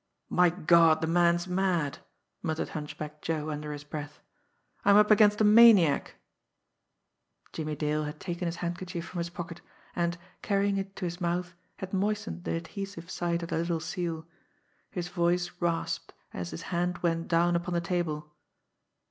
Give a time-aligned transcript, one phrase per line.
[0.31, 1.99] "My God, the man's mad!"
[2.41, 4.19] muttered Hunchback Joe under his breath.
[4.83, 6.15] "I'm up against a maniac!"
[7.53, 9.61] Jimmie Dale had taken his handkerchief from his pocket,
[9.95, 14.25] and, carrying it to his mouth, had moistened the adhesive side of the little seal.
[14.89, 18.33] His voice rasped, as his hand went down upon the table.